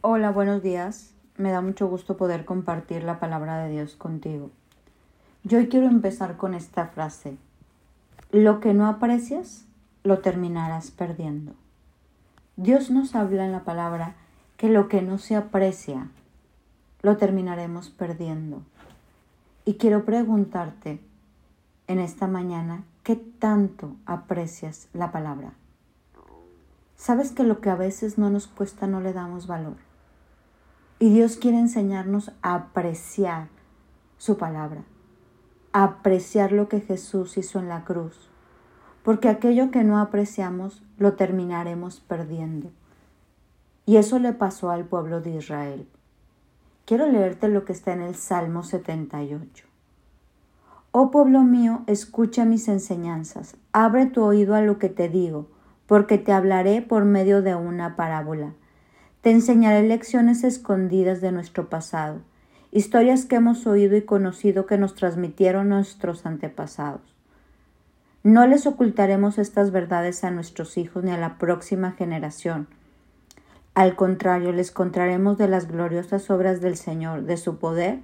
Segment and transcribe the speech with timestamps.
[0.00, 1.12] Hola, buenos días.
[1.38, 4.52] Me da mucho gusto poder compartir la palabra de Dios contigo.
[5.42, 7.36] Yo hoy quiero empezar con esta frase.
[8.30, 9.64] Lo que no aprecias,
[10.04, 11.54] lo terminarás perdiendo.
[12.54, 14.14] Dios nos habla en la palabra
[14.56, 16.06] que lo que no se aprecia,
[17.02, 18.62] lo terminaremos perdiendo.
[19.64, 21.00] Y quiero preguntarte
[21.88, 25.54] en esta mañana, ¿qué tanto aprecias la palabra?
[26.94, 29.87] ¿Sabes que lo que a veces no nos cuesta no le damos valor?
[30.98, 33.48] Y Dios quiere enseñarnos a apreciar
[34.16, 34.82] su palabra,
[35.72, 38.30] a apreciar lo que Jesús hizo en la cruz,
[39.02, 42.70] porque aquello que no apreciamos lo terminaremos perdiendo.
[43.86, 45.88] Y eso le pasó al pueblo de Israel.
[46.84, 49.66] Quiero leerte lo que está en el Salmo 78.
[50.90, 55.48] Oh pueblo mío, escucha mis enseñanzas, abre tu oído a lo que te digo
[55.88, 58.52] porque te hablaré por medio de una parábola.
[59.28, 62.22] Enseñaré lecciones escondidas de nuestro pasado,
[62.72, 67.02] historias que hemos oído y conocido que nos transmitieron nuestros antepasados.
[68.22, 72.68] No les ocultaremos estas verdades a nuestros hijos ni a la próxima generación.
[73.74, 77.98] Al contrario, les contaremos de las gloriosas obras del Señor, de su poder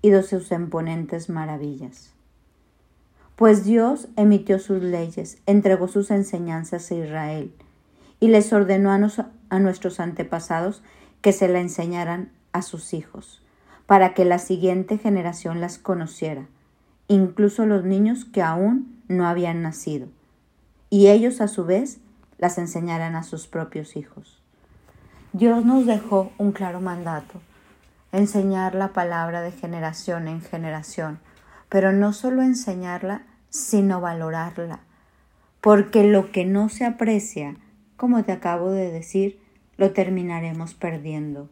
[0.00, 2.14] y de sus imponentes maravillas
[3.36, 7.52] pues Dios emitió sus leyes, entregó sus enseñanzas a Israel
[8.22, 10.80] y les ordenó a, nuestros antepasados
[11.22, 13.42] que se la enseñaran a sus hijos,
[13.86, 16.46] para que la siguiente generación las conociera,
[17.08, 20.06] incluso los niños que aún no habían nacido,
[20.88, 21.98] y ellos a su vez
[22.38, 24.40] las enseñaran a sus propios hijos.
[25.32, 27.40] Dios nos dejó un claro mandato,
[28.12, 31.18] enseñar la palabra de generación en generación,
[31.68, 34.78] pero no solo enseñarla, sino valorarla,
[35.60, 37.56] porque lo que no se aprecia,
[38.02, 39.38] como te acabo de decir,
[39.76, 41.48] lo terminaremos perdiendo.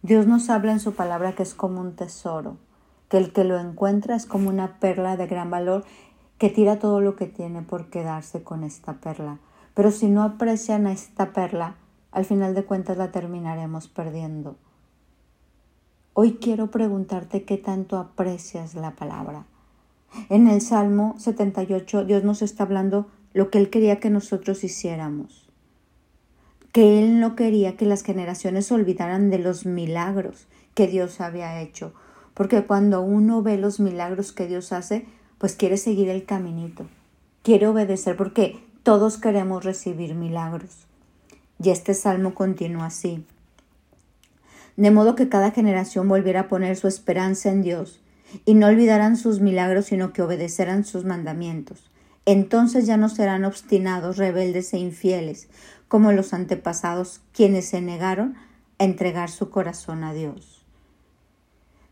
[0.00, 2.56] Dios nos habla en su palabra que es como un tesoro,
[3.10, 5.84] que el que lo encuentra es como una perla de gran valor
[6.38, 9.38] que tira todo lo que tiene por quedarse con esta perla.
[9.74, 11.74] Pero si no aprecian a esta perla,
[12.10, 14.56] al final de cuentas la terminaremos perdiendo.
[16.14, 19.44] Hoy quiero preguntarte qué tanto aprecias la palabra.
[20.30, 25.49] En el Salmo 78 Dios nos está hablando lo que Él quería que nosotros hiciéramos.
[26.72, 31.92] Que Él no quería que las generaciones olvidaran de los milagros que Dios había hecho.
[32.34, 35.06] Porque cuando uno ve los milagros que Dios hace,
[35.38, 36.86] pues quiere seguir el caminito.
[37.42, 40.86] Quiere obedecer porque todos queremos recibir milagros.
[41.62, 43.24] Y este salmo continúa así
[44.80, 48.00] de modo que cada generación volviera a poner su esperanza en Dios
[48.46, 51.90] y no olvidaran sus milagros, sino que obedecerán sus mandamientos.
[52.24, 55.48] Entonces ya no serán obstinados, rebeldes e infieles,
[55.90, 58.36] como los antepasados, quienes se negaron
[58.78, 60.64] a entregar su corazón a Dios.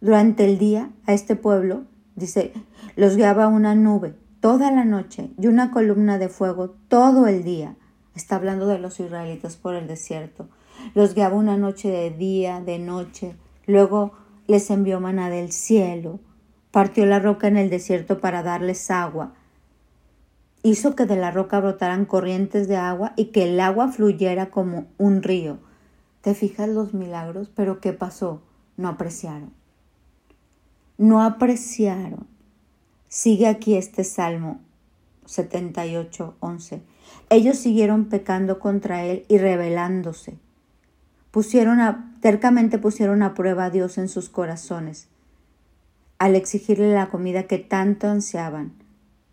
[0.00, 1.82] Durante el día, a este pueblo,
[2.14, 2.52] dice,
[2.94, 7.74] los guiaba una nube toda la noche y una columna de fuego todo el día.
[8.14, 10.48] Está hablando de los israelitas por el desierto
[10.94, 13.34] los guiaba una noche de día, de noche,
[13.66, 14.12] luego
[14.46, 16.20] les envió maná del cielo,
[16.70, 19.34] partió la roca en el desierto para darles agua,
[20.70, 24.86] hizo que de la roca brotaran corrientes de agua y que el agua fluyera como
[24.98, 25.58] un río.
[26.20, 27.50] ¿Te fijas los milagros?
[27.54, 28.42] Pero ¿qué pasó?
[28.76, 29.52] No apreciaron.
[30.98, 32.26] No apreciaron.
[33.08, 34.60] Sigue aquí este Salmo
[35.26, 36.82] 78, 11.
[37.30, 40.38] Ellos siguieron pecando contra él y rebelándose
[41.36, 45.08] pusieron a, tercamente pusieron a prueba a Dios en sus corazones,
[46.18, 48.72] al exigirle la comida que tanto ansiaban.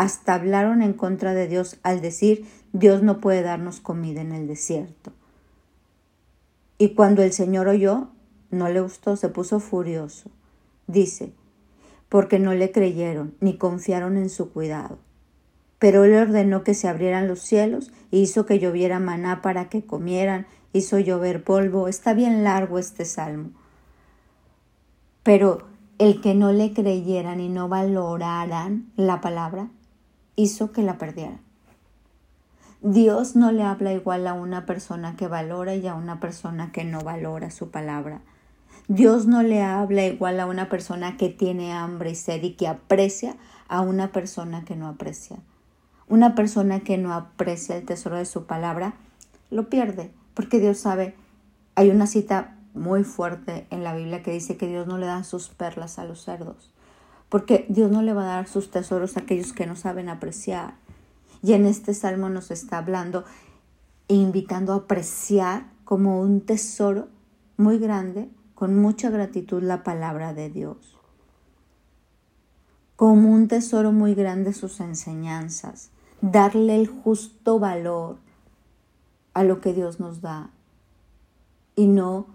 [0.00, 4.46] Hasta hablaron en contra de Dios al decir Dios no puede darnos comida en el
[4.46, 5.12] desierto.
[6.78, 8.08] Y cuando el Señor oyó,
[8.50, 10.30] no le gustó, se puso furioso.
[10.86, 11.34] Dice,
[12.08, 14.96] porque no le creyeron ni confiaron en su cuidado.
[15.78, 19.84] Pero él ordenó que se abrieran los cielos e hizo que lloviera maná para que
[19.84, 21.88] comieran hizo llover polvo.
[21.88, 23.50] Está bien largo este salmo.
[25.24, 29.68] Pero el que no le creyeran y no valoraran la palabra,
[30.42, 31.40] hizo que la perdieran.
[32.82, 36.84] Dios no le habla igual a una persona que valora y a una persona que
[36.84, 38.20] no valora su palabra.
[38.88, 42.68] Dios no le habla igual a una persona que tiene hambre y sed y que
[42.68, 43.36] aprecia
[43.68, 45.36] a una persona que no aprecia.
[46.08, 48.94] Una persona que no aprecia el tesoro de su palabra
[49.50, 51.14] lo pierde porque Dios sabe,
[51.74, 55.24] hay una cita muy fuerte en la Biblia que dice que Dios no le da
[55.24, 56.69] sus perlas a los cerdos,
[57.30, 60.74] porque Dios no le va a dar sus tesoros a aquellos que no saben apreciar.
[61.42, 63.24] Y en este salmo nos está hablando
[64.08, 67.08] e invitando a apreciar como un tesoro
[67.56, 70.98] muy grande, con mucha gratitud, la palabra de Dios.
[72.96, 75.90] Como un tesoro muy grande sus enseñanzas.
[76.20, 78.18] Darle el justo valor
[79.32, 80.50] a lo que Dios nos da
[81.76, 82.26] y no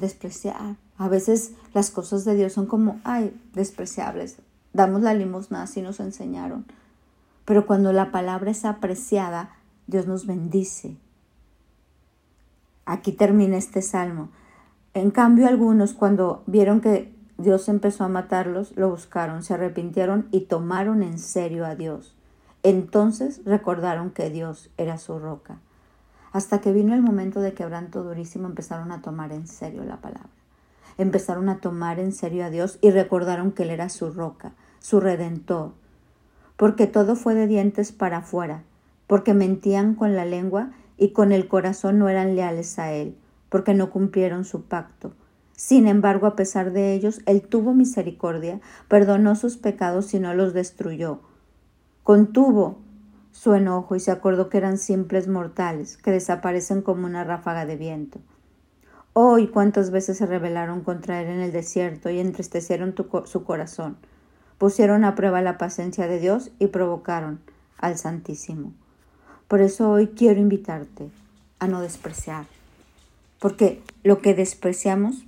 [0.00, 0.76] despreciar.
[0.98, 4.36] A veces las cosas de Dios son como, ay, despreciables.
[4.72, 6.66] Damos la limosna, así nos enseñaron.
[7.44, 9.56] Pero cuando la palabra es apreciada,
[9.86, 10.96] Dios nos bendice.
[12.84, 14.30] Aquí termina este salmo.
[14.94, 20.42] En cambio, algunos cuando vieron que Dios empezó a matarlos, lo buscaron, se arrepintieron y
[20.42, 22.14] tomaron en serio a Dios.
[22.62, 25.58] Entonces recordaron que Dios era su roca.
[26.32, 30.28] Hasta que vino el momento de quebranto durísimo, empezaron a tomar en serio la palabra.
[30.96, 35.00] Empezaron a tomar en serio a Dios y recordaron que Él era su roca, su
[35.00, 35.72] redentor.
[36.56, 38.62] Porque todo fue de dientes para afuera,
[39.06, 43.16] porque mentían con la lengua y con el corazón no eran leales a Él,
[43.48, 45.12] porque no cumplieron su pacto.
[45.56, 50.54] Sin embargo, a pesar de ellos, Él tuvo misericordia, perdonó sus pecados y no los
[50.54, 51.20] destruyó.
[52.02, 52.78] Contuvo
[53.32, 57.76] su enojo y se acordó que eran simples mortales, que desaparecen como una ráfaga de
[57.76, 58.18] viento.
[59.12, 62.94] Hoy oh, cuántas veces se rebelaron contra él en el desierto y entristecieron
[63.24, 63.96] su corazón,
[64.56, 67.40] pusieron a prueba la paciencia de Dios y provocaron
[67.78, 68.72] al Santísimo.
[69.48, 71.10] Por eso hoy quiero invitarte
[71.58, 72.46] a no despreciar,
[73.40, 75.24] porque lo que despreciamos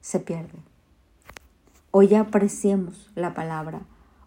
[0.00, 0.58] se pierde.
[1.92, 3.82] Hoy apreciemos la palabra,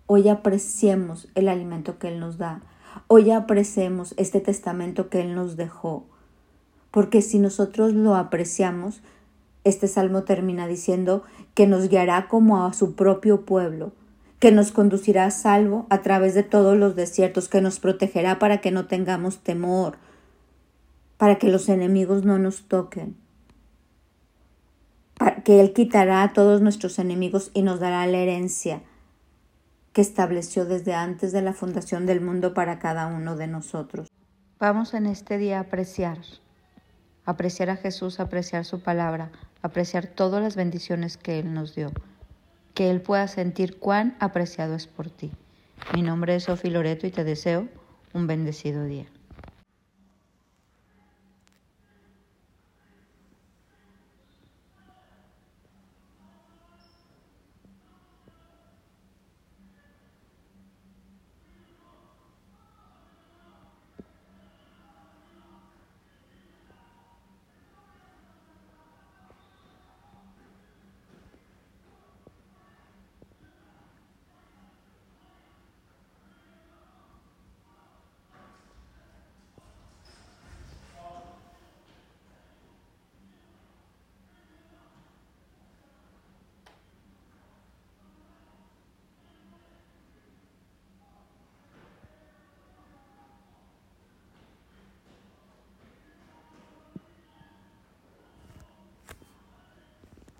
[0.07, 2.61] hoy apreciemos el alimento que Él nos da,
[3.07, 6.05] hoy apreciemos este testamento que Él nos dejó,
[6.91, 9.01] porque si nosotros lo apreciamos,
[9.65, 11.23] este salmo termina diciendo
[11.53, 13.91] que nos guiará como a su propio pueblo,
[14.39, 18.59] que nos conducirá a salvo a través de todos los desiertos, que nos protegerá para
[18.61, 19.97] que no tengamos temor,
[21.17, 23.17] para que los enemigos no nos toquen,
[25.17, 28.83] para que Él quitará a todos nuestros enemigos y nos dará la herencia
[29.97, 34.07] que estableció desde antes de la fundación del mundo para cada uno de nosotros.
[34.59, 36.19] Vamos en este día a apreciar,
[37.25, 39.31] apreciar a Jesús, apreciar su palabra,
[39.63, 41.91] apreciar todas las bendiciones que Él nos dio
[42.75, 45.31] que Él pueda sentir cuán apreciado es por ti.
[45.95, 47.67] Mi nombre es Sofi Loreto y te deseo
[48.13, 49.07] un bendecido día.